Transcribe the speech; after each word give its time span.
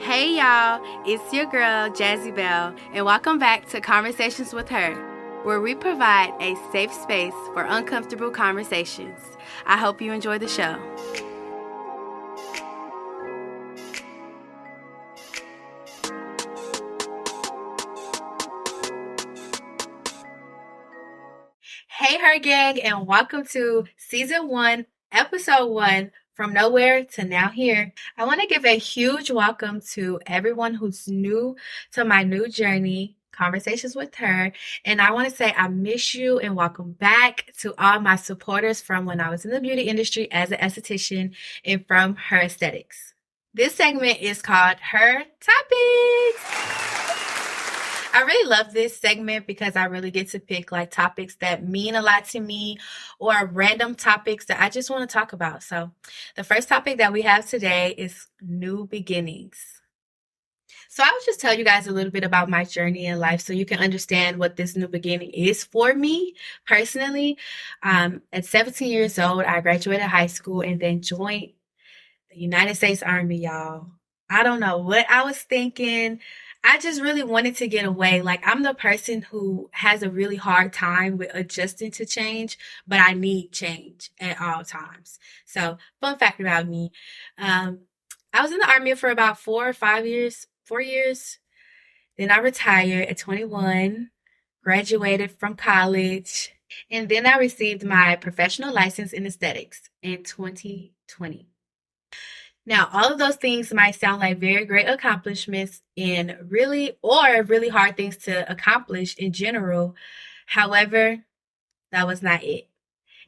Hey 0.00 0.36
y'all, 0.36 0.80
it's 1.04 1.32
your 1.32 1.46
girl 1.46 1.90
Jazzy 1.90 2.34
Bell, 2.34 2.72
and 2.92 3.04
welcome 3.04 3.40
back 3.40 3.66
to 3.70 3.80
Conversations 3.80 4.52
with 4.52 4.68
Her, 4.68 4.94
where 5.42 5.60
we 5.60 5.74
provide 5.74 6.32
a 6.40 6.54
safe 6.70 6.92
space 6.92 7.34
for 7.52 7.64
uncomfortable 7.64 8.30
conversations. 8.30 9.18
I 9.66 9.76
hope 9.76 10.00
you 10.00 10.12
enjoy 10.12 10.38
the 10.38 10.46
show. 10.46 10.78
Hey, 21.88 22.18
Her 22.18 22.38
Gang, 22.38 22.80
and 22.80 23.04
welcome 23.04 23.44
to 23.46 23.86
season 23.96 24.46
one, 24.46 24.86
episode 25.10 25.66
one 25.66 26.12
from 26.38 26.52
nowhere 26.52 27.04
to 27.04 27.24
now 27.24 27.48
here. 27.48 27.92
I 28.16 28.24
want 28.24 28.40
to 28.40 28.46
give 28.46 28.64
a 28.64 28.78
huge 28.78 29.28
welcome 29.28 29.80
to 29.94 30.20
everyone 30.24 30.72
who's 30.72 31.08
new 31.08 31.56
to 31.94 32.04
my 32.04 32.22
new 32.22 32.48
journey, 32.48 33.16
Conversations 33.32 33.96
with 33.96 34.14
Her. 34.14 34.52
And 34.84 35.02
I 35.02 35.10
want 35.10 35.28
to 35.28 35.34
say 35.34 35.52
I 35.56 35.66
miss 35.66 36.14
you 36.14 36.38
and 36.38 36.54
welcome 36.54 36.92
back 36.92 37.52
to 37.58 37.74
all 37.76 37.98
my 37.98 38.14
supporters 38.14 38.80
from 38.80 39.04
when 39.04 39.20
I 39.20 39.30
was 39.30 39.44
in 39.44 39.50
the 39.50 39.60
beauty 39.60 39.82
industry 39.82 40.30
as 40.30 40.52
an 40.52 40.58
esthetician 40.58 41.34
and 41.64 41.84
from 41.84 42.14
Her 42.14 42.38
Aesthetics. 42.38 43.14
This 43.52 43.74
segment 43.74 44.20
is 44.20 44.40
called 44.40 44.76
Her 44.78 45.24
Topics. 45.40 46.87
I 48.18 48.22
really 48.22 48.50
love 48.50 48.72
this 48.72 48.98
segment 48.98 49.46
because 49.46 49.76
I 49.76 49.84
really 49.84 50.10
get 50.10 50.28
to 50.30 50.40
pick 50.40 50.72
like 50.72 50.90
topics 50.90 51.36
that 51.36 51.68
mean 51.68 51.94
a 51.94 52.02
lot 52.02 52.24
to 52.30 52.40
me 52.40 52.76
or 53.20 53.46
random 53.46 53.94
topics 53.94 54.46
that 54.46 54.60
I 54.60 54.70
just 54.70 54.90
want 54.90 55.08
to 55.08 55.12
talk 55.12 55.32
about. 55.32 55.62
So, 55.62 55.92
the 56.34 56.42
first 56.42 56.68
topic 56.68 56.98
that 56.98 57.12
we 57.12 57.22
have 57.22 57.48
today 57.48 57.94
is 57.96 58.26
new 58.40 58.88
beginnings. 58.88 59.60
So, 60.88 61.04
I 61.04 61.12
will 61.12 61.24
just 61.24 61.38
tell 61.38 61.54
you 61.54 61.64
guys 61.64 61.86
a 61.86 61.92
little 61.92 62.10
bit 62.10 62.24
about 62.24 62.50
my 62.50 62.64
journey 62.64 63.06
in 63.06 63.20
life 63.20 63.40
so 63.40 63.52
you 63.52 63.64
can 63.64 63.78
understand 63.78 64.36
what 64.36 64.56
this 64.56 64.74
new 64.74 64.88
beginning 64.88 65.30
is 65.30 65.62
for 65.62 65.94
me 65.94 66.34
personally. 66.66 67.38
Um, 67.84 68.22
at 68.32 68.44
17 68.44 68.90
years 68.90 69.20
old, 69.20 69.44
I 69.44 69.60
graduated 69.60 70.06
high 70.06 70.26
school 70.26 70.62
and 70.62 70.80
then 70.80 71.02
joined 71.02 71.52
the 72.32 72.40
United 72.40 72.74
States 72.74 73.04
Army, 73.04 73.42
y'all. 73.42 73.86
I 74.28 74.42
don't 74.42 74.60
know 74.60 74.78
what 74.78 75.06
I 75.08 75.22
was 75.22 75.38
thinking. 75.38 76.20
I 76.68 76.76
just 76.76 77.00
really 77.00 77.22
wanted 77.22 77.56
to 77.56 77.66
get 77.66 77.86
away. 77.86 78.20
Like 78.20 78.46
I'm 78.46 78.62
the 78.62 78.74
person 78.74 79.22
who 79.22 79.70
has 79.72 80.02
a 80.02 80.10
really 80.10 80.36
hard 80.36 80.74
time 80.74 81.16
with 81.16 81.30
adjusting 81.32 81.90
to 81.92 82.04
change, 82.04 82.58
but 82.86 83.00
I 83.00 83.14
need 83.14 83.52
change 83.52 84.10
at 84.20 84.38
all 84.38 84.62
times. 84.64 85.18
So 85.46 85.78
fun 85.98 86.18
fact 86.18 86.40
about 86.40 86.68
me. 86.68 86.92
Um, 87.38 87.78
I 88.34 88.42
was 88.42 88.52
in 88.52 88.58
the 88.58 88.70
army 88.70 88.94
for 88.96 89.08
about 89.08 89.38
four 89.38 89.66
or 89.66 89.72
five 89.72 90.06
years, 90.06 90.46
four 90.66 90.82
years. 90.82 91.38
Then 92.18 92.30
I 92.30 92.36
retired 92.36 93.08
at 93.08 93.16
21, 93.16 94.10
graduated 94.62 95.30
from 95.30 95.56
college, 95.56 96.52
and 96.90 97.08
then 97.08 97.24
I 97.24 97.38
received 97.38 97.82
my 97.82 98.16
professional 98.16 98.74
license 98.74 99.14
in 99.14 99.24
aesthetics 99.24 99.88
in 100.02 100.22
2020. 100.22 101.48
Now, 102.68 102.90
all 102.92 103.10
of 103.10 103.18
those 103.18 103.36
things 103.36 103.72
might 103.72 103.94
sound 103.94 104.20
like 104.20 104.38
very 104.38 104.66
great 104.66 104.86
accomplishments 104.86 105.80
and 105.96 106.36
really, 106.50 106.98
or 107.00 107.42
really 107.44 107.70
hard 107.70 107.96
things 107.96 108.18
to 108.18 108.50
accomplish 108.52 109.16
in 109.16 109.32
general. 109.32 109.96
However, 110.44 111.16
that 111.92 112.06
was 112.06 112.22
not 112.22 112.44
it. 112.44 112.68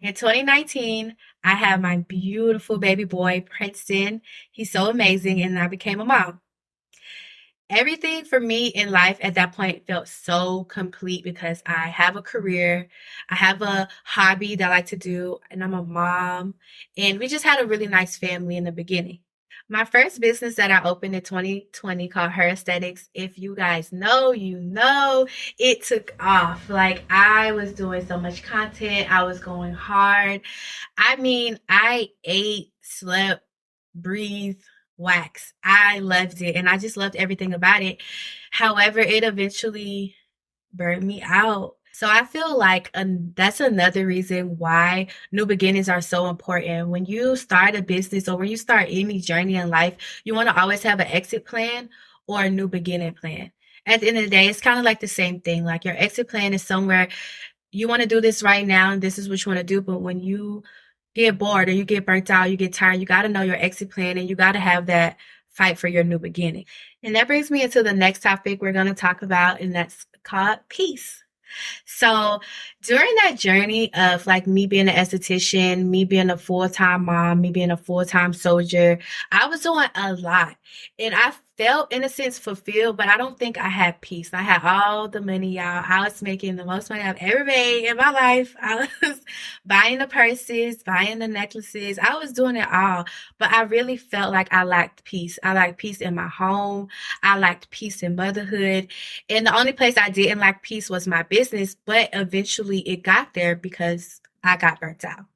In 0.03 0.13
2019, 0.13 1.17
I 1.43 1.55
had 1.55 1.81
my 1.81 2.05
beautiful 2.07 2.77
baby 2.77 3.05
boy, 3.05 3.43
Princeton. 3.49 4.21
He's 4.51 4.71
so 4.71 4.91
amazing, 4.91 5.41
and 5.41 5.59
I 5.59 5.69
became 5.69 6.01
a 6.01 6.05
mom. 6.05 6.43
Everything 7.71 8.27
for 8.27 8.41
me 8.41 8.67
in 8.67 8.91
life 8.91 9.17
at 9.23 9.37
that 9.37 9.55
point 9.55 9.87
felt 9.87 10.09
so 10.09 10.65
complete 10.65 11.25
because 11.25 11.63
I 11.65 11.89
have 11.89 12.17
a 12.17 12.23
career, 12.23 12.89
I 13.31 13.37
have 13.37 13.63
a 13.63 13.89
hobby 14.05 14.57
that 14.57 14.71
I 14.71 14.77
like 14.77 14.87
to 14.87 14.97
do, 14.97 15.39
and 15.51 15.65
I'm 15.65 15.73
a 15.73 15.83
mom. 15.83 16.57
And 16.99 17.19
we 17.19 17.27
just 17.27 17.45
had 17.45 17.63
a 17.63 17.67
really 17.67 17.87
nice 17.87 18.19
family 18.19 18.59
in 18.59 18.65
the 18.65 18.73
beginning. 18.73 19.21
My 19.69 19.85
first 19.85 20.21
business 20.21 20.57
that 20.57 20.71
I 20.71 20.89
opened 20.89 21.15
in 21.15 21.23
2020 21.23 22.09
called 22.09 22.33
Her 22.33 22.49
Aesthetics. 22.49 23.09
If 23.15 23.39
you 23.39 23.55
guys 23.55 23.93
know, 23.93 24.33
you 24.33 24.59
know, 24.61 25.27
it 25.59 25.85
took 25.85 26.15
off. 26.21 26.69
Like 26.69 27.05
I 27.11 27.53
was 27.53 27.73
doing 27.73 28.07
so 28.07 28.19
much 28.19 28.43
content, 28.43 29.11
I 29.13 29.23
was 29.25 29.41
going 29.41 29.75
hard. 29.75 30.43
I 30.99 31.17
mean, 31.17 31.59
I 31.69 32.11
ate, 32.25 32.73
slept, 32.81 33.45
breathed, 33.95 34.63
wax. 34.97 35.55
I 35.65 36.01
loved 36.01 36.43
it 36.43 36.57
and 36.57 36.69
I 36.69 36.79
just 36.79 36.97
loved 36.97 37.17
everything 37.17 37.55
about 37.55 37.83
it. 37.83 38.03
However, 38.51 39.01
it 39.01 39.25
eventually 39.25 40.15
burned 40.73 41.05
me 41.05 41.23
out. 41.23 41.77
So 41.93 42.09
I 42.09 42.25
feel 42.25 42.57
like 42.57 42.91
um, 42.95 43.33
that's 43.37 43.61
another 43.61 44.07
reason 44.07 44.57
why 44.59 45.09
new 45.33 45.45
beginnings 45.45 45.89
are 45.89 46.01
so 46.01 46.29
important. 46.29 46.89
When 46.89 47.05
you 47.05 47.37
start 47.37 47.75
a 47.75 47.83
business 47.83 48.29
or 48.29 48.37
when 48.39 48.49
you 48.49 48.57
start 48.57 48.87
any 48.89 49.19
journey 49.19 49.57
in 49.57 49.69
life, 49.69 49.97
you 50.25 50.35
want 50.35 50.49
to 50.49 50.59
always 50.59 50.83
have 50.85 51.01
an 51.01 51.09
exit 51.09 51.45
plan 51.45 51.91
or 52.27 52.43
a 52.43 52.51
new 52.51 52.69
beginning 52.69 53.15
plan. 53.15 53.53
At 53.87 54.01
the 54.01 54.09
end 54.09 54.19
of 54.19 54.25
the 54.25 54.31
day, 54.31 54.47
it's 54.49 54.61
kind 54.61 54.79
of 54.79 54.85
like 54.85 55.01
the 55.01 55.09
same 55.09 55.41
thing. 55.41 55.65
Like 55.65 55.85
your 55.85 55.97
exit 55.97 56.29
plan 56.29 56.55
is 56.55 56.63
somewhere 56.63 57.09
you 57.73 57.89
want 57.89 58.03
to 58.03 58.09
do 58.09 58.21
this 58.21 58.43
right 58.43 58.67
now 58.67 58.91
and 58.91 59.03
this 59.03 59.19
is 59.19 59.29
what 59.29 59.45
you 59.45 59.51
want 59.51 59.61
to 59.61 59.65
do. 59.65 59.81
But 59.81 60.01
when 60.01 60.21
you 60.21 60.63
get 61.15 61.39
bored 61.39 61.69
or 61.69 61.73
you 61.73 61.85
get 61.85 62.07
burnt 62.07 62.31
out, 62.31 62.51
you 62.51 62.57
get 62.57 62.73
tired, 62.73 63.01
you 63.01 63.07
got 63.07 63.23
to 63.23 63.29
know 63.29 63.43
your 63.43 63.57
exit 63.57 63.91
plan 63.91 64.19
and 64.19 64.29
you 64.29 64.37
got 64.37 64.53
to 64.53 64.61
have 64.61 64.87
that 64.87 65.17
fight 65.49 65.79
for 65.79 65.89
your 65.89 66.05
new 66.05 66.19
beginning. 66.19 66.65
And 67.03 67.15
that 67.17 67.27
brings 67.27 67.51
me 67.51 67.63
into 67.63 67.83
the 67.83 67.93
next 67.93 68.23
topic 68.23 68.61
we're 68.61 68.73
going 68.73 68.87
to 68.87 68.95
talk 68.95 69.23
about, 69.23 69.61
and 69.61 69.75
that's 69.75 70.07
called 70.23 70.61
peace. 70.69 71.23
So 71.85 72.41
during 72.83 73.15
that 73.23 73.39
journey 73.39 73.93
of 73.95 74.27
like 74.27 74.47
me 74.47 74.67
being 74.67 74.89
an 74.89 74.95
esthetician, 74.95 75.87
me 75.87 76.05
being 76.05 76.31
a 76.31 76.37
full 76.37 76.69
time 76.69 77.05
mom, 77.05 77.41
me 77.41 77.51
being 77.51 77.71
a 77.71 77.77
full 77.77 78.05
time 78.05 78.33
soldier, 78.33 78.99
I 79.33 79.47
was 79.47 79.61
doing 79.61 79.89
a 79.95 80.15
lot. 80.15 80.57
And 80.99 81.15
I 81.15 81.33
felt 81.61 81.93
in 81.93 82.03
a 82.05 82.09
sense 82.09 82.39
fulfilled, 82.39 82.97
but 82.97 83.09
I 83.09 83.19
don't 83.19 83.39
think 83.39 83.59
I 83.59 83.69
had 83.69 84.01
peace. 84.01 84.33
I 84.33 84.41
had 84.41 84.63
all 84.65 85.09
the 85.09 85.21
money, 85.21 85.57
y'all. 85.57 85.85
I 85.87 86.05
was 86.05 86.23
making 86.23 86.57
the 86.57 86.65
most 86.65 86.89
money 86.89 87.03
I've 87.03 87.19
ever 87.21 87.45
made 87.45 87.87
in 87.87 87.99
my 87.99 88.11
life. 88.11 88.57
I 88.63 88.89
was 89.03 89.21
buying 89.67 89.99
the 89.99 90.07
purses, 90.07 90.83
buying 90.83 91.19
the 91.19 91.29
necklaces. 91.29 91.99
I 91.99 92.17
was 92.17 92.33
doing 92.33 92.57
it 92.57 92.67
all, 92.73 93.05
but 93.37 93.53
I 93.53 93.65
really 93.65 93.99
felt 93.99 94.33
like 94.33 94.51
I 94.55 94.65
lacked 94.65 95.05
peace. 95.05 95.39
I 95.43 95.53
lacked 95.53 95.77
peace 95.77 96.01
in 96.01 96.15
my 96.15 96.29
home. 96.29 96.89
I 97.23 97.39
lacked 97.39 97.69
peace 97.69 98.03
in 98.03 98.17
motherhood. 98.17 98.89
And 99.29 99.47
the 99.47 99.55
only 99.55 99.75
place 99.75 99.99
I 99.99 100.09
didn't 100.09 100.39
lack 100.39 100.63
peace 100.63 100.89
was 100.89 101.07
my 101.07 101.25
business, 101.25 101.77
but 101.85 102.09
eventually 102.15 102.70
it 102.79 103.03
got 103.03 103.35
there 103.35 103.55
because 103.57 104.21
I 104.43 104.57
got 104.57 104.81
burnt 104.81 105.05
out. 105.05 105.27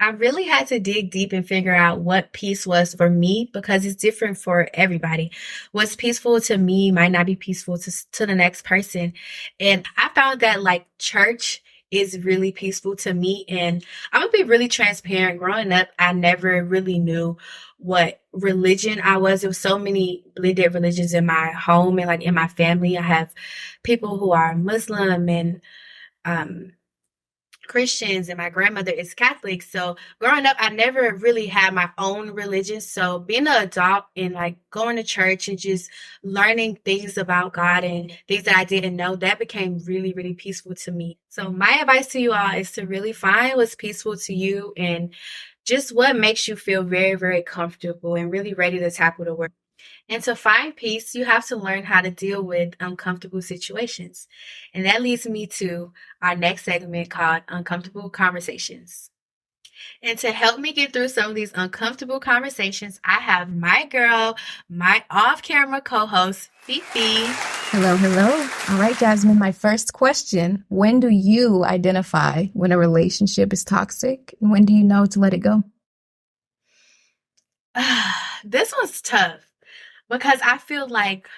I 0.00 0.10
really 0.10 0.44
had 0.44 0.66
to 0.68 0.80
dig 0.80 1.10
deep 1.10 1.34
and 1.34 1.46
figure 1.46 1.74
out 1.74 2.00
what 2.00 2.32
peace 2.32 2.66
was 2.66 2.94
for 2.94 3.10
me 3.10 3.50
because 3.52 3.84
it's 3.84 4.00
different 4.00 4.38
for 4.38 4.68
everybody. 4.72 5.30
What's 5.72 5.94
peaceful 5.94 6.40
to 6.42 6.56
me 6.56 6.90
might 6.90 7.12
not 7.12 7.26
be 7.26 7.36
peaceful 7.36 7.76
to, 7.76 8.10
to 8.12 8.24
the 8.24 8.34
next 8.34 8.64
person. 8.64 9.12
And 9.60 9.84
I 9.98 10.08
found 10.14 10.40
that 10.40 10.62
like 10.62 10.86
church 10.98 11.62
is 11.90 12.24
really 12.24 12.52
peaceful 12.52 12.96
to 12.96 13.12
me. 13.12 13.44
And 13.48 13.84
I'm 14.12 14.22
gonna 14.22 14.32
be 14.32 14.44
really 14.44 14.68
transparent. 14.68 15.38
Growing 15.38 15.72
up, 15.72 15.88
I 15.98 16.12
never 16.12 16.64
really 16.64 16.98
knew 16.98 17.36
what 17.78 18.22
religion 18.32 19.00
I 19.02 19.18
was. 19.18 19.40
There 19.40 19.50
was 19.50 19.58
so 19.58 19.78
many 19.78 20.24
blended 20.36 20.72
religions 20.72 21.12
in 21.12 21.26
my 21.26 21.50
home 21.50 21.98
and 21.98 22.08
like 22.08 22.22
in 22.22 22.34
my 22.34 22.48
family. 22.48 22.96
I 22.96 23.02
have 23.02 23.34
people 23.82 24.18
who 24.18 24.32
are 24.32 24.54
Muslim 24.54 25.28
and 25.28 25.60
um 26.24 26.72
Christians 27.68 28.28
and 28.28 28.38
my 28.38 28.50
grandmother 28.50 28.90
is 28.90 29.14
Catholic. 29.14 29.62
So 29.62 29.96
growing 30.18 30.44
up, 30.44 30.56
I 30.58 30.70
never 30.70 31.14
really 31.14 31.46
had 31.46 31.72
my 31.72 31.88
own 31.98 32.30
religion. 32.32 32.80
So 32.80 33.20
being 33.20 33.46
an 33.46 33.62
adult 33.62 34.06
and 34.16 34.34
like 34.34 34.56
going 34.70 34.96
to 34.96 35.04
church 35.04 35.46
and 35.46 35.56
just 35.58 35.88
learning 36.24 36.80
things 36.84 37.16
about 37.16 37.52
God 37.52 37.84
and 37.84 38.10
things 38.26 38.44
that 38.44 38.56
I 38.56 38.64
didn't 38.64 38.96
know, 38.96 39.14
that 39.16 39.38
became 39.38 39.78
really, 39.86 40.12
really 40.12 40.34
peaceful 40.34 40.74
to 40.74 40.90
me. 40.90 41.18
So 41.28 41.48
my 41.50 41.78
advice 41.80 42.08
to 42.08 42.20
you 42.20 42.32
all 42.32 42.56
is 42.56 42.72
to 42.72 42.86
really 42.86 43.12
find 43.12 43.56
what's 43.56 43.76
peaceful 43.76 44.16
to 44.16 44.34
you 44.34 44.72
and 44.76 45.14
just 45.64 45.94
what 45.94 46.16
makes 46.16 46.48
you 46.48 46.56
feel 46.56 46.82
very, 46.82 47.14
very 47.14 47.42
comfortable 47.42 48.16
and 48.16 48.32
really 48.32 48.54
ready 48.54 48.80
to 48.80 48.90
tackle 48.90 49.26
the 49.26 49.34
work. 49.34 49.52
And 50.08 50.22
to 50.24 50.34
find 50.34 50.74
peace, 50.74 51.14
you 51.14 51.24
have 51.24 51.46
to 51.46 51.56
learn 51.56 51.84
how 51.84 52.00
to 52.00 52.10
deal 52.10 52.42
with 52.42 52.74
uncomfortable 52.80 53.42
situations. 53.42 54.26
And 54.74 54.84
that 54.84 55.02
leads 55.02 55.26
me 55.26 55.46
to 55.58 55.92
our 56.20 56.34
next 56.34 56.64
segment 56.64 57.10
called 57.10 57.42
Uncomfortable 57.48 58.10
Conversations. 58.10 59.10
And 60.02 60.18
to 60.18 60.32
help 60.32 60.58
me 60.58 60.72
get 60.72 60.92
through 60.92 61.08
some 61.08 61.30
of 61.30 61.36
these 61.36 61.52
uncomfortable 61.54 62.20
conversations, 62.20 63.00
I 63.04 63.20
have 63.20 63.54
my 63.54 63.86
girl, 63.86 64.36
my 64.68 65.04
off 65.10 65.42
camera 65.42 65.80
co 65.80 66.06
host, 66.06 66.50
Fifi. 66.62 67.26
Hello, 67.70 67.96
hello. 67.96 68.48
All 68.68 68.80
right, 68.80 68.96
Jasmine, 68.98 69.38
my 69.38 69.52
first 69.52 69.92
question 69.92 70.64
When 70.68 71.00
do 71.00 71.08
you 71.08 71.64
identify 71.64 72.46
when 72.46 72.72
a 72.72 72.78
relationship 72.78 73.52
is 73.52 73.64
toxic? 73.64 74.34
And 74.40 74.50
when 74.50 74.64
do 74.64 74.72
you 74.72 74.84
know 74.84 75.06
to 75.06 75.20
let 75.20 75.34
it 75.34 75.38
go? 75.38 75.62
this 78.44 78.74
one's 78.76 79.00
tough 79.00 79.49
because 80.10 80.40
I 80.44 80.58
feel 80.58 80.88
like 80.88 81.28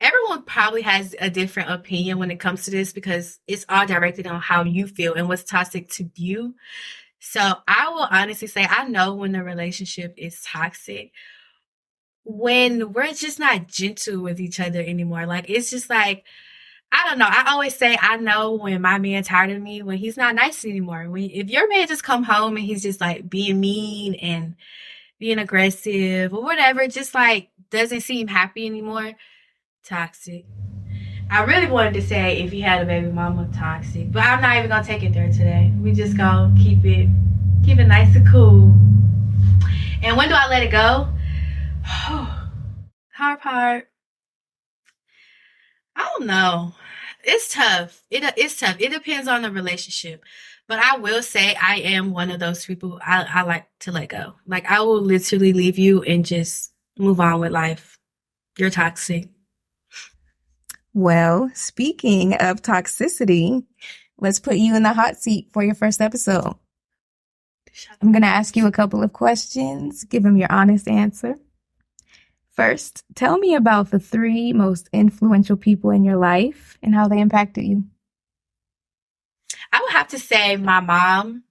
everyone 0.00 0.42
probably 0.42 0.82
has 0.82 1.14
a 1.18 1.30
different 1.30 1.70
opinion 1.70 2.18
when 2.18 2.30
it 2.30 2.40
comes 2.40 2.64
to 2.64 2.70
this 2.70 2.92
because 2.92 3.40
it's 3.46 3.64
all 3.68 3.86
directed 3.86 4.26
on 4.26 4.40
how 4.40 4.64
you 4.64 4.86
feel 4.86 5.14
and 5.14 5.28
what's 5.28 5.44
toxic 5.44 5.88
to 5.90 6.08
you. 6.14 6.54
So 7.18 7.40
I 7.66 7.88
will 7.88 8.06
honestly 8.10 8.46
say 8.46 8.66
I 8.68 8.86
know 8.86 9.14
when 9.14 9.32
the 9.32 9.42
relationship 9.42 10.14
is 10.16 10.42
toxic 10.42 11.12
when 12.24 12.92
we're 12.92 13.12
just 13.12 13.38
not 13.38 13.68
gentle 13.68 14.20
with 14.20 14.40
each 14.40 14.60
other 14.60 14.80
anymore. 14.80 15.26
Like 15.26 15.48
it's 15.48 15.70
just 15.70 15.88
like 15.88 16.24
I 16.92 17.08
don't 17.08 17.18
know. 17.18 17.28
I 17.28 17.50
always 17.50 17.74
say 17.74 17.98
I 18.00 18.16
know 18.16 18.52
when 18.52 18.80
my 18.80 18.98
man's 18.98 19.26
tired 19.28 19.50
of 19.50 19.60
me 19.60 19.82
when 19.82 19.98
he's 19.98 20.16
not 20.16 20.34
nice 20.34 20.64
anymore. 20.64 21.08
When 21.08 21.30
if 21.30 21.48
your 21.48 21.68
man 21.68 21.88
just 21.88 22.04
come 22.04 22.22
home 22.22 22.56
and 22.56 22.64
he's 22.64 22.82
just 22.82 23.00
like 23.00 23.28
being 23.28 23.60
mean 23.60 24.14
and 24.14 24.56
being 25.18 25.38
aggressive 25.38 26.34
or 26.34 26.42
whatever, 26.42 26.86
just 26.88 27.14
like 27.14 27.48
doesn't 27.70 28.00
seem 28.00 28.28
happy 28.28 28.66
anymore, 28.66 29.12
toxic. 29.84 30.44
I 31.30 31.42
really 31.42 31.66
wanted 31.66 31.94
to 31.94 32.02
say 32.02 32.38
if 32.42 32.52
you 32.52 32.62
had 32.62 32.82
a 32.82 32.84
baby 32.84 33.10
mama, 33.10 33.48
toxic, 33.52 34.12
but 34.12 34.22
I'm 34.22 34.40
not 34.40 34.56
even 34.56 34.68
gonna 34.68 34.84
take 34.84 35.02
it 35.02 35.12
there 35.12 35.30
today. 35.30 35.72
We 35.80 35.92
just 35.92 36.16
gonna 36.16 36.54
keep 36.56 36.84
it, 36.84 37.08
keep 37.64 37.78
it 37.78 37.86
nice 37.86 38.14
and 38.14 38.26
cool. 38.28 38.74
And 40.02 40.16
when 40.16 40.28
do 40.28 40.34
I 40.36 40.48
let 40.48 40.62
it 40.62 40.70
go? 40.70 41.08
Hard 41.84 43.40
part. 43.40 43.88
I 45.96 46.10
don't 46.16 46.26
know. 46.26 46.74
It's 47.24 47.52
tough. 47.52 48.04
It 48.10 48.22
it's 48.36 48.60
tough. 48.60 48.76
It 48.78 48.92
depends 48.92 49.26
on 49.26 49.42
the 49.42 49.50
relationship. 49.50 50.22
But 50.68 50.78
I 50.78 50.98
will 50.98 51.22
say 51.22 51.56
I 51.60 51.76
am 51.76 52.12
one 52.12 52.30
of 52.30 52.40
those 52.40 52.64
people 52.64 53.00
I, 53.04 53.26
I 53.28 53.42
like 53.42 53.66
to 53.80 53.92
let 53.92 54.10
go. 54.10 54.34
Like 54.46 54.66
I 54.70 54.80
will 54.80 55.00
literally 55.00 55.52
leave 55.52 55.78
you 55.78 56.02
and 56.02 56.24
just 56.24 56.72
move 56.98 57.20
on 57.20 57.40
with 57.40 57.52
life. 57.52 57.98
You're 58.58 58.70
toxic. 58.70 59.28
Well, 60.94 61.50
speaking 61.54 62.34
of 62.34 62.62
toxicity, 62.62 63.64
let's 64.18 64.40
put 64.40 64.56
you 64.56 64.74
in 64.74 64.82
the 64.82 64.94
hot 64.94 65.16
seat 65.16 65.48
for 65.52 65.62
your 65.62 65.74
first 65.74 66.00
episode. 66.00 66.54
I'm 68.00 68.12
going 68.12 68.22
to 68.22 68.28
ask 68.28 68.56
you 68.56 68.66
a 68.66 68.72
couple 68.72 69.02
of 69.02 69.12
questions. 69.12 70.04
Give 70.04 70.22
them 70.22 70.38
your 70.38 70.50
honest 70.50 70.88
answer. 70.88 71.36
First, 72.52 73.04
tell 73.14 73.36
me 73.36 73.54
about 73.54 73.90
the 73.90 73.98
three 73.98 74.54
most 74.54 74.88
influential 74.90 75.58
people 75.58 75.90
in 75.90 76.04
your 76.04 76.16
life 76.16 76.78
and 76.82 76.94
how 76.94 77.06
they 77.08 77.20
impacted 77.20 77.64
you. 77.64 77.84
I 79.70 79.80
would 79.82 79.92
have 79.92 80.08
to 80.08 80.18
say 80.18 80.56
my 80.56 80.80
mom. 80.80 81.44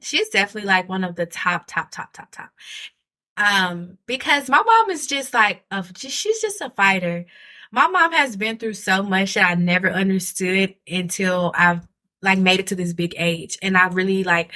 She's 0.00 0.28
definitely 0.30 0.66
like 0.66 0.88
one 0.88 1.04
of 1.04 1.14
the 1.14 1.26
top, 1.26 1.66
top, 1.68 1.92
top, 1.92 2.12
top, 2.12 2.32
top. 2.32 2.50
Um, 3.38 3.98
because 4.06 4.50
my 4.50 4.60
mom 4.60 4.90
is 4.90 5.06
just 5.06 5.32
like 5.32 5.62
a, 5.70 5.84
she's 5.96 6.40
just 6.40 6.60
a 6.60 6.70
fighter. 6.70 7.24
My 7.70 7.86
mom 7.86 8.12
has 8.12 8.36
been 8.36 8.58
through 8.58 8.74
so 8.74 9.02
much 9.02 9.34
that 9.34 9.48
I 9.48 9.54
never 9.54 9.90
understood 9.90 10.74
until 10.90 11.52
I've 11.54 11.86
like 12.20 12.38
made 12.40 12.58
it 12.58 12.66
to 12.68 12.74
this 12.74 12.92
big 12.92 13.14
age, 13.16 13.56
and 13.62 13.76
I 13.76 13.86
really 13.88 14.24
like 14.24 14.52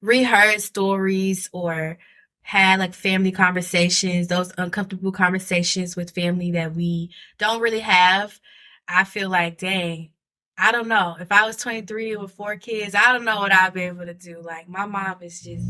reheard 0.00 0.62
stories 0.62 1.50
or 1.52 1.98
had 2.40 2.78
like 2.78 2.94
family 2.94 3.30
conversations, 3.30 4.28
those 4.28 4.54
uncomfortable 4.56 5.12
conversations 5.12 5.94
with 5.96 6.12
family 6.14 6.52
that 6.52 6.74
we 6.74 7.10
don't 7.36 7.60
really 7.60 7.80
have. 7.80 8.40
I 8.88 9.04
feel 9.04 9.28
like, 9.28 9.58
dang, 9.58 10.12
I 10.56 10.72
don't 10.72 10.88
know. 10.88 11.16
If 11.20 11.30
I 11.30 11.46
was 11.46 11.56
23 11.56 12.16
with 12.16 12.32
four 12.32 12.56
kids, 12.56 12.94
I 12.94 13.12
don't 13.12 13.26
know 13.26 13.36
what 13.40 13.52
I'd 13.52 13.74
be 13.74 13.82
able 13.82 14.06
to 14.06 14.14
do. 14.14 14.40
Like, 14.40 14.66
my 14.66 14.86
mom 14.86 15.16
is 15.22 15.42
just 15.42 15.66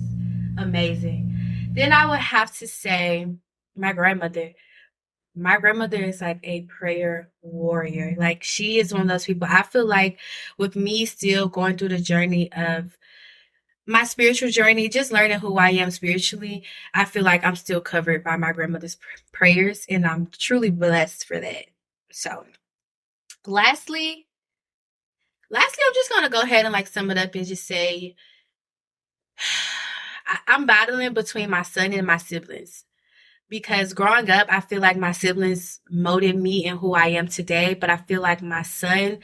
amazing. 0.56 1.27
Then 1.78 1.92
I 1.92 2.06
would 2.06 2.18
have 2.18 2.56
to 2.58 2.66
say 2.66 3.26
my 3.76 3.92
grandmother. 3.92 4.52
My 5.36 5.58
grandmother 5.58 5.98
is 5.98 6.20
like 6.20 6.40
a 6.42 6.62
prayer 6.62 7.30
warrior. 7.40 8.16
Like, 8.18 8.42
she 8.42 8.78
is 8.80 8.92
one 8.92 9.02
of 9.02 9.08
those 9.08 9.26
people. 9.26 9.46
I 9.48 9.62
feel 9.62 9.86
like 9.86 10.18
with 10.56 10.74
me 10.74 11.06
still 11.06 11.46
going 11.46 11.76
through 11.76 11.90
the 11.90 11.98
journey 11.98 12.52
of 12.52 12.98
my 13.86 14.04
spiritual 14.04 14.50
journey, 14.50 14.88
just 14.88 15.12
learning 15.12 15.38
who 15.38 15.56
I 15.56 15.70
am 15.70 15.90
spiritually, 15.90 16.64
I 16.92 17.06
feel 17.06 17.22
like 17.22 17.44
I'm 17.44 17.56
still 17.56 17.80
covered 17.80 18.22
by 18.22 18.36
my 18.36 18.52
grandmother's 18.52 18.98
prayers, 19.32 19.86
and 19.88 20.04
I'm 20.04 20.28
truly 20.36 20.70
blessed 20.70 21.26
for 21.26 21.40
that. 21.40 21.66
So, 22.10 22.44
lastly, 23.46 24.26
lastly, 25.48 25.84
I'm 25.86 25.94
just 25.94 26.10
gonna 26.10 26.28
go 26.28 26.42
ahead 26.42 26.66
and 26.66 26.72
like 26.72 26.88
sum 26.88 27.10
it 27.10 27.16
up 27.16 27.34
and 27.34 27.46
just 27.46 27.66
say, 27.66 28.14
I, 30.28 30.38
I'm 30.46 30.66
battling 30.66 31.14
between 31.14 31.50
my 31.50 31.62
son 31.62 31.92
and 31.92 32.06
my 32.06 32.18
siblings 32.18 32.84
because 33.48 33.94
growing 33.94 34.30
up, 34.30 34.46
I 34.50 34.60
feel 34.60 34.80
like 34.80 34.96
my 34.96 35.12
siblings 35.12 35.80
molded 35.90 36.36
me 36.36 36.66
and 36.66 36.78
who 36.78 36.94
I 36.94 37.08
am 37.08 37.26
today, 37.28 37.74
but 37.74 37.90
I 37.90 37.96
feel 37.96 38.22
like 38.22 38.42
my 38.42 38.62
son 38.62 39.18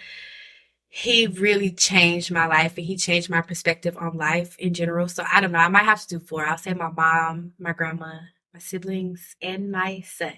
he 0.97 1.27
really 1.27 1.73
changed 1.73 2.31
my 2.31 2.47
life 2.47 2.79
and 2.79 2.87
he 2.87 2.97
changed 2.97 3.29
my 3.29 3.41
perspective 3.41 3.97
on 3.99 4.17
life 4.17 4.57
in 4.61 4.73
general. 4.73 5.09
So 5.09 5.25
I 5.29 5.41
don't 5.41 5.51
know. 5.51 5.59
I 5.59 5.67
might 5.67 5.83
have 5.83 6.01
to 6.03 6.07
do 6.07 6.25
four. 6.25 6.47
I'll 6.47 6.57
say 6.57 6.73
my 6.73 6.89
mom, 6.89 7.51
my 7.59 7.73
grandma, 7.73 8.13
my 8.53 8.61
siblings, 8.61 9.35
and 9.43 9.73
my 9.73 10.03
son. 10.03 10.35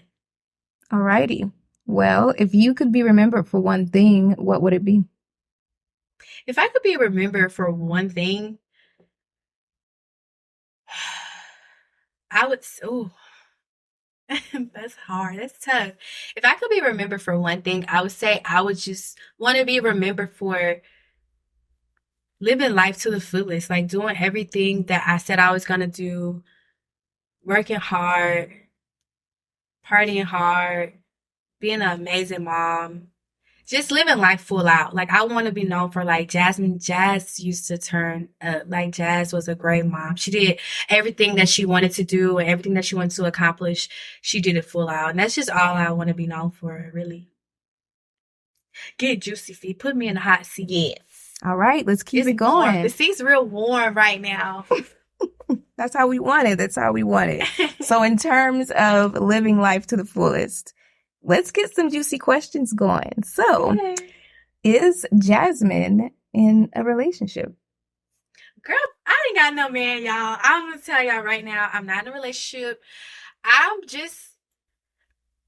Alrighty. 0.90 1.52
Well, 1.84 2.32
if 2.38 2.54
you 2.54 2.72
could 2.72 2.90
be 2.90 3.02
remembered 3.02 3.46
for 3.46 3.60
one 3.60 3.86
thing, 3.86 4.30
what 4.32 4.62
would 4.62 4.72
it 4.72 4.82
be? 4.82 5.04
If 6.46 6.58
I 6.58 6.68
could 6.68 6.82
be 6.82 6.96
remembered 6.96 7.52
for 7.52 7.70
one 7.70 8.08
thing, 8.08 8.58
I 12.36 12.46
would. 12.46 12.60
Oh, 12.84 13.10
That's 14.74 14.94
hard. 14.96 15.38
That's 15.38 15.58
tough. 15.58 15.92
If 16.36 16.44
I 16.44 16.54
could 16.54 16.70
be 16.70 16.80
remembered 16.80 17.22
for 17.22 17.38
one 17.38 17.62
thing, 17.62 17.84
I 17.88 18.02
would 18.02 18.12
say 18.12 18.40
I 18.44 18.60
would 18.60 18.76
just 18.76 19.18
want 19.38 19.56
to 19.58 19.64
be 19.64 19.78
remembered 19.80 20.30
for 20.30 20.82
living 22.40 22.74
life 22.74 22.98
to 23.02 23.10
the 23.10 23.20
fullest, 23.20 23.70
like 23.70 23.88
doing 23.88 24.16
everything 24.18 24.84
that 24.84 25.04
I 25.06 25.16
said 25.18 25.38
I 25.38 25.52
was 25.52 25.64
going 25.64 25.80
to 25.80 25.86
do, 25.86 26.42
working 27.44 27.76
hard, 27.76 28.52
partying 29.86 30.24
hard, 30.24 30.94
being 31.60 31.80
an 31.82 32.00
amazing 32.00 32.44
mom, 32.44 33.08
just 33.66 33.90
living 33.90 34.18
life 34.18 34.40
full 34.40 34.66
out. 34.66 34.94
Like 34.94 35.10
I 35.10 35.24
want 35.24 35.46
to 35.46 35.52
be 35.52 35.64
known 35.64 35.90
for 35.90 36.04
like 36.04 36.28
Jasmine. 36.28 36.78
Jazz 36.78 37.40
used 37.40 37.66
to 37.68 37.78
turn 37.78 38.28
uh, 38.40 38.60
like 38.66 38.92
Jazz 38.92 39.32
was 39.32 39.48
a 39.48 39.54
great 39.54 39.84
mom. 39.84 40.16
She 40.16 40.30
did 40.30 40.60
everything 40.88 41.34
that 41.36 41.48
she 41.48 41.66
wanted 41.66 41.92
to 41.92 42.04
do 42.04 42.38
and 42.38 42.48
everything 42.48 42.74
that 42.74 42.84
she 42.84 42.94
wanted 42.94 43.12
to 43.16 43.24
accomplish. 43.24 43.88
She 44.22 44.40
did 44.40 44.56
it 44.56 44.64
full 44.64 44.88
out, 44.88 45.10
and 45.10 45.18
that's 45.18 45.34
just 45.34 45.50
all 45.50 45.74
I 45.74 45.90
want 45.90 46.08
to 46.08 46.14
be 46.14 46.26
known 46.26 46.50
for, 46.50 46.90
really. 46.94 47.28
Get 48.98 49.22
juicy 49.22 49.54
feet. 49.54 49.78
Put 49.78 49.96
me 49.96 50.08
in 50.08 50.14
the 50.14 50.20
hot 50.20 50.46
seat. 50.46 50.70
Yes. 50.70 50.98
All 51.44 51.56
right, 51.56 51.86
let's 51.86 52.02
keep 52.02 52.20
it's 52.20 52.28
it 52.28 52.34
going. 52.34 52.72
Warm. 52.72 52.82
The 52.82 52.88
seat's 52.88 53.20
real 53.20 53.44
warm 53.44 53.94
right 53.94 54.20
now. 54.20 54.64
That's 55.76 55.94
how 55.94 56.06
we 56.06 56.18
want 56.18 56.48
it. 56.48 56.56
That's 56.56 56.76
how 56.76 56.92
we 56.92 57.02
want 57.02 57.30
it. 57.30 57.74
so, 57.84 58.02
in 58.02 58.16
terms 58.16 58.70
of 58.70 59.14
living 59.14 59.60
life 59.60 59.86
to 59.88 59.96
the 59.96 60.04
fullest, 60.04 60.72
let's 61.22 61.50
get 61.50 61.74
some 61.74 61.90
juicy 61.90 62.18
questions 62.18 62.72
going. 62.72 63.22
So, 63.24 63.72
okay. 63.72 63.96
is 64.64 65.06
Jasmine 65.18 66.10
in 66.32 66.70
a 66.74 66.84
relationship? 66.84 67.54
Girl, 68.62 68.76
I 69.06 69.16
ain't 69.28 69.36
got 69.36 69.54
no 69.54 69.68
man, 69.68 70.02
y'all. 70.02 70.38
I'm 70.42 70.70
gonna 70.70 70.82
tell 70.82 71.02
y'all 71.02 71.22
right 71.22 71.44
now, 71.44 71.70
I'm 71.72 71.86
not 71.86 72.06
in 72.06 72.12
a 72.12 72.14
relationship. 72.14 72.80
I'm 73.44 73.86
just 73.86 74.30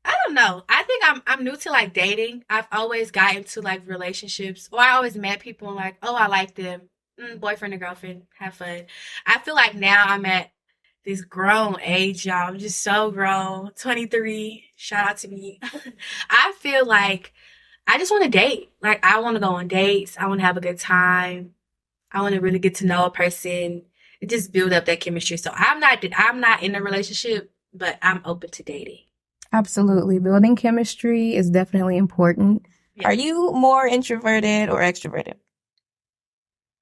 I 0.04 0.14
don't 0.24 0.34
know. 0.34 0.64
I 0.68 0.82
think 0.84 1.02
I'm 1.04 1.22
I'm 1.26 1.44
new 1.44 1.56
to 1.56 1.70
like 1.70 1.92
dating. 1.92 2.44
I've 2.48 2.68
always 2.72 3.10
gotten 3.10 3.44
to 3.44 3.60
like 3.60 3.86
relationships, 3.86 4.68
or 4.72 4.80
I 4.80 4.92
always 4.92 5.16
met 5.16 5.40
people 5.40 5.68
and 5.68 5.76
like, 5.76 5.96
oh, 6.02 6.14
I 6.14 6.28
like 6.28 6.54
them. 6.54 6.88
Mm, 7.20 7.40
boyfriend 7.40 7.74
and 7.74 7.82
girlfriend, 7.82 8.22
have 8.38 8.54
fun. 8.54 8.86
I 9.26 9.38
feel 9.40 9.54
like 9.54 9.74
now 9.74 10.04
I'm 10.06 10.24
at 10.24 10.50
this 11.08 11.22
grown 11.22 11.80
age, 11.80 12.26
y'all. 12.26 12.48
I'm 12.48 12.58
just 12.58 12.82
so 12.82 13.10
grown. 13.10 13.70
23. 13.76 14.64
Shout 14.76 15.08
out 15.08 15.16
to 15.18 15.28
me. 15.28 15.58
I 16.30 16.52
feel 16.58 16.84
like 16.86 17.32
I 17.86 17.96
just 17.96 18.10
want 18.12 18.24
to 18.24 18.30
date. 18.30 18.70
Like 18.82 19.02
I 19.02 19.18
want 19.20 19.36
to 19.36 19.40
go 19.40 19.54
on 19.54 19.68
dates. 19.68 20.18
I 20.18 20.26
want 20.26 20.40
to 20.40 20.46
have 20.46 20.58
a 20.58 20.60
good 20.60 20.78
time. 20.78 21.54
I 22.12 22.20
want 22.20 22.34
to 22.34 22.42
really 22.42 22.58
get 22.58 22.74
to 22.76 22.86
know 22.86 23.06
a 23.06 23.10
person 23.10 23.84
and 24.20 24.28
just 24.28 24.52
build 24.52 24.74
up 24.74 24.84
that 24.84 25.00
chemistry. 25.00 25.38
So 25.38 25.50
I'm 25.54 25.80
not 25.80 26.04
I'm 26.14 26.40
not 26.40 26.62
in 26.62 26.74
a 26.74 26.82
relationship, 26.82 27.52
but 27.72 27.98
I'm 28.02 28.20
open 28.26 28.50
to 28.50 28.62
dating. 28.62 29.00
Absolutely. 29.50 30.18
Building 30.18 30.56
chemistry 30.56 31.34
is 31.34 31.48
definitely 31.48 31.96
important. 31.96 32.66
Yeah. 32.96 33.08
Are 33.08 33.14
you 33.14 33.50
more 33.52 33.86
introverted 33.86 34.68
or 34.68 34.80
extroverted? 34.80 35.36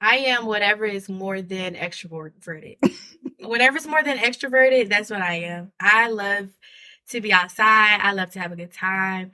I 0.07 0.19
am 0.19 0.47
whatever 0.47 0.85
is 0.85 1.09
more 1.09 1.43
than 1.43 1.75
extroverted. 1.75 2.77
Whatever's 3.41 3.89
more 3.89 4.05
than 4.05 4.19
extroverted, 4.19 4.89
that's 4.89 5.11
what 5.11 5.21
I 5.21 5.35
am. 5.41 5.73
I 5.81 6.11
love 6.11 6.49
to 7.11 7.21
be 7.21 7.33
outside. 7.33 7.99
I 8.01 8.13
love 8.13 8.31
to 8.33 8.39
have 8.39 8.53
a 8.53 8.57
good 8.57 8.73
time. 8.73 9.33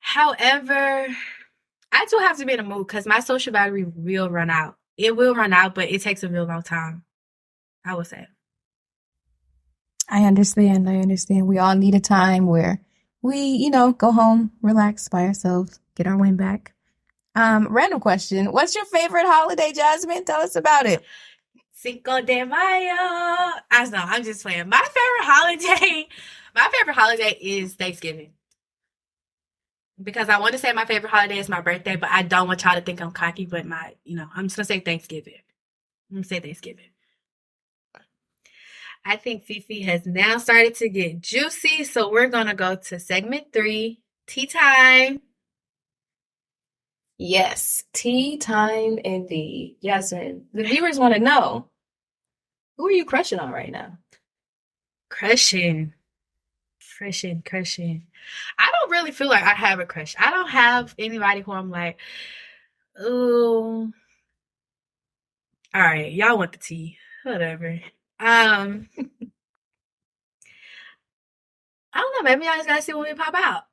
However, 0.00 1.06
I 1.92 2.06
do 2.10 2.18
have 2.18 2.36
to 2.38 2.46
be 2.46 2.54
in 2.54 2.60
a 2.60 2.64
mood 2.64 2.88
because 2.88 3.06
my 3.06 3.20
social 3.20 3.52
battery 3.52 3.84
will 3.84 4.28
run 4.28 4.50
out. 4.50 4.76
It 4.96 5.16
will 5.16 5.36
run 5.36 5.52
out, 5.52 5.76
but 5.76 5.88
it 5.88 6.02
takes 6.02 6.24
a 6.24 6.28
real 6.28 6.46
long 6.46 6.62
time. 6.62 7.04
I 7.84 7.94
would 7.94 8.08
say. 8.08 8.26
I 10.08 10.24
understand. 10.24 10.88
I 10.88 10.96
understand. 10.96 11.46
We 11.46 11.58
all 11.58 11.76
need 11.76 11.94
a 11.94 12.00
time 12.00 12.46
where 12.46 12.80
we, 13.22 13.38
you 13.38 13.70
know, 13.70 13.92
go 13.92 14.10
home, 14.10 14.50
relax 14.62 15.08
by 15.08 15.26
ourselves, 15.26 15.78
get 15.94 16.08
our 16.08 16.16
wind 16.16 16.38
back. 16.38 16.74
Um, 17.34 17.68
random 17.70 18.00
question. 18.00 18.46
What's 18.52 18.74
your 18.74 18.84
favorite 18.86 19.26
holiday, 19.26 19.72
Jasmine? 19.72 20.24
Tell 20.24 20.40
us 20.40 20.56
about 20.56 20.86
it. 20.86 21.02
Cinco 21.72 22.20
de 22.20 22.44
Mayo. 22.44 22.94
I 23.70 23.88
know, 23.90 23.98
I'm 23.98 24.22
just 24.22 24.42
playing. 24.42 24.68
My 24.68 24.80
favorite 24.80 25.24
holiday, 25.24 26.08
my 26.54 26.68
favorite 26.72 26.94
holiday 26.94 27.38
is 27.40 27.74
Thanksgiving. 27.74 28.32
Because 30.02 30.28
I 30.28 30.38
want 30.40 30.52
to 30.52 30.58
say 30.58 30.72
my 30.72 30.86
favorite 30.86 31.10
holiday 31.10 31.38
is 31.38 31.48
my 31.48 31.60
birthday, 31.60 31.96
but 31.96 32.10
I 32.10 32.22
don't 32.22 32.48
want 32.48 32.64
y'all 32.64 32.74
to 32.74 32.80
think 32.80 33.00
I'm 33.00 33.12
cocky, 33.12 33.46
but 33.46 33.66
my, 33.66 33.94
you 34.04 34.16
know, 34.16 34.26
I'm 34.34 34.46
just 34.46 34.56
gonna 34.56 34.64
say 34.64 34.80
Thanksgiving. 34.80 35.40
I'm 36.10 36.16
gonna 36.16 36.24
say 36.24 36.40
Thanksgiving. 36.40 36.86
I 39.04 39.16
think 39.16 39.44
Fifi 39.44 39.82
has 39.82 40.04
now 40.04 40.38
started 40.38 40.74
to 40.76 40.88
get 40.88 41.20
juicy, 41.20 41.84
so 41.84 42.10
we're 42.10 42.28
gonna 42.28 42.54
go 42.54 42.76
to 42.76 42.98
segment 42.98 43.52
three, 43.52 44.02
tea 44.26 44.46
time. 44.46 45.22
Yes, 47.22 47.84
tea 47.92 48.38
time 48.38 48.96
indeed. 48.96 49.76
Jasmine, 49.82 50.46
the 50.54 50.62
viewers 50.62 50.98
want 50.98 51.12
to 51.12 51.20
know 51.20 51.68
who 52.78 52.86
are 52.86 52.90
you 52.90 53.04
crushing 53.04 53.38
on 53.38 53.50
right 53.52 53.70
now? 53.70 53.98
Crushing. 55.10 55.92
Crushing, 56.96 57.42
crushing. 57.44 58.06
I 58.58 58.70
don't 58.72 58.90
really 58.90 59.10
feel 59.10 59.28
like 59.28 59.42
I 59.42 59.52
have 59.52 59.80
a 59.80 59.84
crush. 59.84 60.16
I 60.18 60.30
don't 60.30 60.48
have 60.48 60.94
anybody 60.98 61.42
who 61.42 61.52
I'm 61.52 61.70
like, 61.70 61.98
ooh. 63.02 63.92
All 65.74 65.82
right, 65.82 66.10
y'all 66.10 66.38
want 66.38 66.52
the 66.52 66.58
tea. 66.58 66.96
Whatever. 67.24 67.80
Um 68.18 68.88
I 71.92 72.00
don't 72.00 72.24
know, 72.24 72.30
maybe 72.30 72.46
y'all 72.46 72.56
just 72.56 72.66
gotta 72.66 72.80
see 72.80 72.94
when 72.94 73.10
we 73.10 73.14
pop 73.14 73.34
out. 73.34 73.64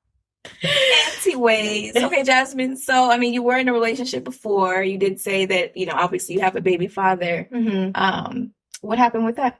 Anti 0.63 1.35
ways. 1.35 1.93
Okay, 2.07 2.23
Jasmine. 2.23 2.77
So, 2.77 3.11
I 3.11 3.17
mean, 3.17 3.33
you 3.33 3.43
were 3.43 3.57
in 3.57 3.67
a 3.67 3.73
relationship 3.73 4.23
before. 4.23 4.81
You 4.81 4.97
did 4.97 5.19
say 5.19 5.45
that, 5.45 5.75
you 5.75 5.85
know, 5.85 5.93
obviously 5.95 6.35
you 6.35 6.41
have 6.41 6.55
a 6.55 6.61
baby 6.61 6.87
father. 6.87 7.47
Mm-hmm. 7.51 7.91
Um, 7.95 8.53
what 8.81 8.97
happened 8.97 9.25
with 9.25 9.35
that? 9.37 9.59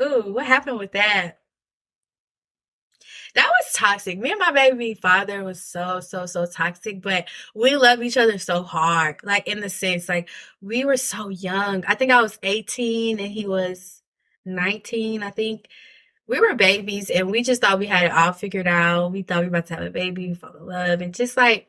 Ooh, 0.00 0.32
what 0.32 0.46
happened 0.46 0.78
with 0.78 0.92
that? 0.92 1.38
That 3.34 3.46
was 3.46 3.72
toxic. 3.72 4.18
Me 4.18 4.30
and 4.30 4.40
my 4.40 4.52
baby 4.52 4.94
father 4.94 5.44
was 5.44 5.62
so, 5.62 6.00
so, 6.00 6.26
so 6.26 6.46
toxic, 6.46 7.02
but 7.02 7.28
we 7.54 7.76
love 7.76 8.02
each 8.02 8.16
other 8.16 8.38
so 8.38 8.62
hard. 8.62 9.20
Like, 9.22 9.46
in 9.46 9.60
the 9.60 9.68
sense, 9.68 10.08
like, 10.08 10.28
we 10.60 10.84
were 10.84 10.96
so 10.96 11.28
young. 11.28 11.84
I 11.86 11.94
think 11.94 12.10
I 12.10 12.22
was 12.22 12.38
18 12.42 13.20
and 13.20 13.30
he 13.30 13.46
was 13.46 14.02
19, 14.44 15.22
I 15.22 15.30
think. 15.30 15.68
We 16.28 16.40
were 16.40 16.54
babies 16.54 17.10
and 17.10 17.30
we 17.30 17.42
just 17.42 17.62
thought 17.62 17.78
we 17.78 17.86
had 17.86 18.04
it 18.04 18.12
all 18.12 18.32
figured 18.32 18.68
out. 18.68 19.12
We 19.12 19.22
thought 19.22 19.38
we 19.38 19.46
were 19.46 19.56
about 19.56 19.66
to 19.66 19.74
have 19.74 19.84
a 19.84 19.90
baby, 19.90 20.34
fall 20.34 20.54
in 20.54 20.66
love, 20.66 21.00
and 21.00 21.14
just 21.14 21.36
like, 21.36 21.68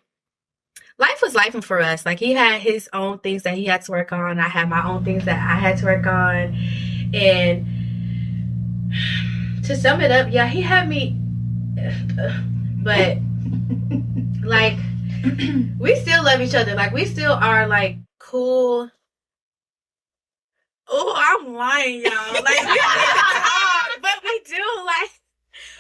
life 0.98 1.22
was 1.22 1.34
life 1.34 1.56
for 1.64 1.80
us. 1.80 2.06
Like 2.06 2.20
he 2.20 2.34
had 2.34 2.62
his 2.62 2.90
own 2.94 3.20
things 3.20 3.44
that 3.44 3.56
he 3.56 3.66
had 3.66 3.82
to 3.84 3.92
work 3.92 4.12
on. 4.12 4.40
I 4.40 4.50
had 4.50 4.70
my 4.70 4.86
own 4.86 5.06
things 5.06 5.26
that 5.26 5.40
I 5.40 5.60
had 5.60 5.78
to 5.78 5.86
work 5.86 6.06
on. 6.06 6.56
And 7.14 7.66
to 9.64 9.76
sum 9.76 10.02
it 10.02 10.12
up, 10.12 10.28
yeah, 10.30 10.48
he 10.48 10.62
had 10.62 10.88
me 10.90 11.16
but 12.84 13.18
like 14.44 14.78
we 15.80 15.96
still 15.96 16.24
love 16.24 16.42
each 16.42 16.56
other. 16.56 16.76
Like 16.76 16.94
we 16.94 17.06
still 17.06 17.34
are 17.34 17.68
like 17.68 17.98
cool. 18.20 18.90
Oh, 20.92 21.14
I'm 21.16 21.54
lying, 21.54 22.02
y'all. 22.02 22.34
Like 22.34 22.46
we 22.46 22.80
but 24.02 24.24
we 24.24 24.42
do 24.46 24.64
like 24.86 25.12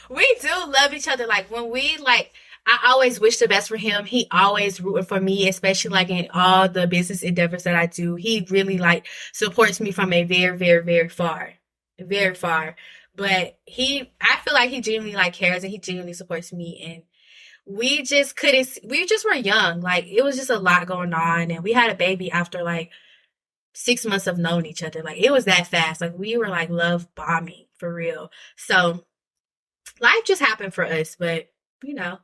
we 0.09 0.37
do 0.41 0.67
love 0.81 0.93
each 0.93 1.07
other. 1.07 1.27
Like 1.27 1.49
when 1.51 1.69
we 1.69 1.97
like 1.97 2.33
I 2.65 2.91
always 2.91 3.19
wish 3.19 3.37
the 3.37 3.47
best 3.47 3.67
for 3.67 3.77
him. 3.77 4.05
He 4.05 4.27
always 4.31 4.79
rooting 4.79 5.05
for 5.05 5.19
me, 5.19 5.47
especially 5.49 5.91
like 5.91 6.09
in 6.09 6.27
all 6.33 6.69
the 6.69 6.87
business 6.87 7.23
endeavors 7.23 7.63
that 7.63 7.75
I 7.75 7.87
do. 7.87 8.15
He 8.15 8.45
really 8.49 8.77
like 8.77 9.07
supports 9.33 9.79
me 9.79 9.91
from 9.91 10.13
a 10.13 10.23
very, 10.23 10.55
very, 10.55 10.83
very 10.83 11.09
far. 11.09 11.53
Very 11.99 12.35
far. 12.35 12.75
But 13.15 13.57
he 13.65 14.11
I 14.21 14.37
feel 14.43 14.53
like 14.53 14.69
he 14.69 14.81
genuinely 14.81 15.15
like 15.15 15.33
cares 15.33 15.63
and 15.63 15.71
he 15.71 15.79
genuinely 15.79 16.13
supports 16.13 16.53
me 16.53 16.81
and 16.85 17.03
we 17.65 18.03
just 18.03 18.35
couldn't 18.35 18.77
we 18.83 19.05
just 19.05 19.25
were 19.25 19.33
young. 19.33 19.81
Like 19.81 20.05
it 20.05 20.23
was 20.23 20.37
just 20.37 20.49
a 20.49 20.59
lot 20.59 20.87
going 20.87 21.13
on 21.13 21.51
and 21.51 21.63
we 21.63 21.73
had 21.73 21.91
a 21.91 21.95
baby 21.95 22.31
after 22.31 22.63
like 22.63 22.91
six 23.73 24.05
months 24.05 24.27
of 24.27 24.37
knowing 24.37 24.65
each 24.65 24.83
other. 24.83 25.01
Like 25.01 25.17
it 25.17 25.31
was 25.31 25.45
that 25.45 25.67
fast. 25.67 26.01
Like 26.01 26.17
we 26.17 26.37
were 26.37 26.49
like 26.49 26.69
love 26.69 27.07
bombing 27.15 27.65
for 27.77 27.93
real. 27.93 28.31
So 28.57 29.05
life 30.01 30.23
just 30.25 30.41
happened 30.41 30.73
for 30.73 30.85
us, 30.85 31.15
but 31.17 31.49
you 31.83 31.93
know, 31.93 32.17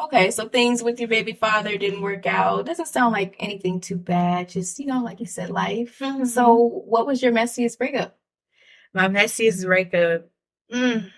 Okay, 0.00 0.30
so 0.30 0.48
things 0.48 0.80
with 0.80 1.00
your 1.00 1.08
baby 1.08 1.32
father 1.32 1.76
didn't 1.76 2.02
work 2.02 2.24
out. 2.24 2.66
Doesn't 2.66 2.86
sound 2.86 3.12
like 3.12 3.34
anything 3.40 3.80
too 3.80 3.96
bad. 3.96 4.48
Just, 4.48 4.78
you 4.78 4.86
know, 4.86 5.02
like 5.02 5.18
you 5.18 5.26
said, 5.26 5.50
life. 5.50 5.98
Mhm. 5.98 6.24
So, 6.24 6.54
what 6.54 7.04
was 7.04 7.20
your 7.20 7.32
messiest 7.32 7.78
breakup? 7.78 8.16
my 8.94 9.08
messiest 9.08 9.64
breakup. 9.64 10.28
Mm. 10.72 11.10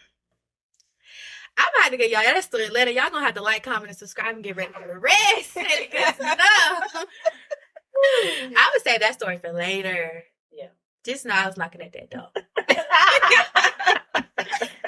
I'm 1.57 1.69
about 1.79 1.91
to 1.91 1.97
get 1.97 2.11
y'all 2.11 2.23
that 2.23 2.45
story 2.45 2.69
later. 2.69 2.91
Y'all 2.91 3.11
gonna 3.11 3.25
have 3.25 3.35
to 3.35 3.43
like, 3.43 3.63
comment, 3.63 3.89
and 3.89 3.97
subscribe 3.97 4.35
and 4.35 4.45
get 4.45 4.57
ready 4.57 4.73
for 4.73 4.87
the 4.87 4.99
rest. 4.99 5.53
I 5.57 6.75
would 8.73 8.83
say 8.83 8.99
that 8.99 9.15
story 9.15 9.39
for 9.39 9.53
later. 9.53 10.25
Yeah. 10.51 10.69
Just 11.05 11.27
now 11.27 11.45
I 11.45 11.47
was 11.47 11.57
knocking 11.57 11.83
at 11.83 11.93
that 11.93 12.11
door. 12.11 12.29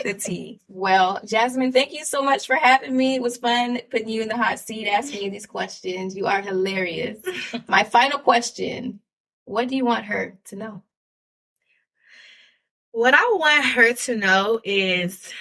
the 0.02 0.14
tea. 0.14 0.60
Well, 0.68 1.20
Jasmine, 1.24 1.72
thank 1.72 1.92
you 1.92 2.04
so 2.04 2.22
much 2.22 2.46
for 2.46 2.56
having 2.56 2.96
me. 2.96 3.14
It 3.14 3.22
was 3.22 3.36
fun 3.36 3.80
putting 3.90 4.08
you 4.08 4.22
in 4.22 4.28
the 4.28 4.36
hot 4.36 4.58
seat, 4.58 4.88
asking 4.88 5.22
you 5.22 5.30
these 5.30 5.46
questions. 5.46 6.16
You 6.16 6.26
are 6.26 6.40
hilarious. 6.40 7.18
My 7.68 7.84
final 7.84 8.18
question 8.18 9.00
What 9.44 9.68
do 9.68 9.76
you 9.76 9.84
want 9.84 10.06
her 10.06 10.36
to 10.46 10.56
know? 10.56 10.82
What 12.92 13.14
I 13.14 13.22
want 13.32 13.64
her 13.64 13.92
to 13.92 14.16
know 14.16 14.60
is 14.64 15.32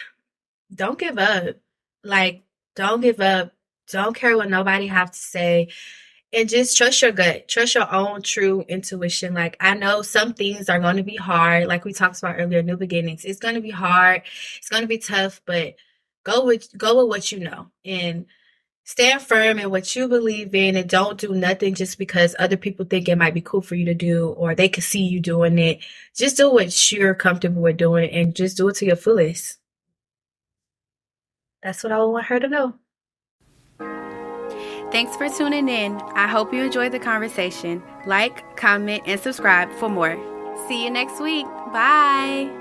don't 0.74 0.98
give 0.98 1.18
up. 1.18 1.58
Like, 2.04 2.44
don't 2.76 3.02
give 3.02 3.20
up. 3.20 3.54
Don't 3.90 4.16
care 4.16 4.38
what 4.38 4.50
nobody 4.50 4.88
have 4.88 5.12
to 5.12 5.18
say. 5.18 5.68
And 6.34 6.48
just 6.48 6.78
trust 6.78 7.02
your 7.02 7.12
gut. 7.12 7.48
Trust 7.50 7.76
your 7.76 7.94
own 7.94 8.22
true 8.22 8.64
intuition. 8.70 9.34
Like, 9.34 9.58
I 9.60 9.74
know 9.76 10.02
some 10.02 10.34
things 10.34 10.70
are 10.70 10.80
going 10.80 10.96
to 10.96 11.04
be 11.04 11.18
hard. 11.18 11.68
Like 11.68 11.84
we 11.84 11.92
talked 11.92 12.20
about 12.20 12.36
earlier, 12.38 12.64
new 12.64 12.78
beginnings. 12.78 13.26
It's 13.26 13.40
going 13.40 13.56
to 13.56 13.62
be 13.62 13.72
hard. 13.72 14.22
It's 14.58 14.70
going 14.70 14.82
to 14.82 14.88
be 14.88 14.98
tough, 14.98 15.42
but 15.46 15.76
go 16.24 16.46
with, 16.46 16.78
go 16.78 16.98
with 17.00 17.10
what 17.10 17.32
you 17.32 17.40
know 17.40 17.68
and 17.84 18.26
stand 18.84 19.22
firm 19.22 19.60
in 19.60 19.70
what 19.70 19.96
you 19.96 20.08
believe 20.08 20.54
in 20.56 20.76
and 20.76 20.90
don't 20.90 21.20
do 21.20 21.34
nothing 21.34 21.74
just 21.74 21.98
because 21.98 22.36
other 22.40 22.58
people 22.58 22.86
think 22.86 23.08
it 23.08 23.18
might 23.18 23.34
be 23.34 23.42
cool 23.42 23.62
for 23.62 23.76
you 23.76 23.86
to 23.86 23.94
do 23.94 24.30
or 24.30 24.56
they 24.56 24.70
could 24.70 24.84
see 24.84 25.04
you 25.04 25.20
doing 25.20 25.58
it. 25.60 25.80
Just 26.16 26.38
do 26.38 26.52
what 26.52 26.92
you're 26.92 27.16
comfortable 27.16 27.62
with 27.62 27.78
doing 27.78 28.10
and 28.10 28.36
just 28.36 28.58
do 28.58 28.68
it 28.70 28.76
to 28.78 28.86
your 28.86 28.96
fullest. 28.96 29.58
That's 31.64 31.84
what 31.84 31.94
I 31.94 32.04
want 32.04 32.26
her 32.26 32.40
to 32.40 32.48
know. 32.48 32.76
Thanks 34.92 35.16
for 35.16 35.30
tuning 35.30 35.70
in. 35.70 35.96
I 36.16 36.28
hope 36.28 36.54
you 36.54 36.64
enjoyed 36.64 36.92
the 36.92 37.00
conversation. 37.00 37.82
Like, 38.06 38.58
comment, 38.58 39.04
and 39.06 39.20
subscribe 39.20 39.72
for 39.74 39.90
more. 39.90 40.18
See 40.68 40.84
you 40.84 40.90
next 40.90 41.22
week. 41.22 41.46
Bye. 41.72 42.61